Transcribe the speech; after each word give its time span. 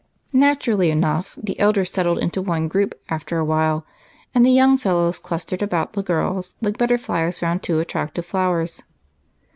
Naturally 0.33 0.89
enough, 0.89 1.37
the 1.39 1.59
elders 1.59 1.91
settled 1.91 2.17
into 2.17 2.41
one 2.41 2.67
group 2.67 2.99
after 3.09 3.37
a 3.37 3.45
while, 3.45 3.85
and 4.33 4.43
the 4.43 4.49
young 4.49 4.75
fellows 4.75 5.19
clustered 5.19 5.61
about 5.61 5.93
the 5.93 6.01
girls 6.01 6.55
like 6.59 6.79
butterflies 6.79 7.43
around 7.43 7.61
two 7.61 7.79
attractive 7.79 8.25
flowers. 8.25 8.81